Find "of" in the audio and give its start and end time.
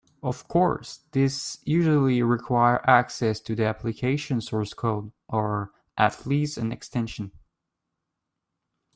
0.23-0.47